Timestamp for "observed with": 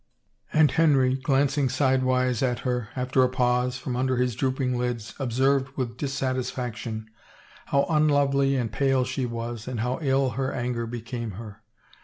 5.19-5.95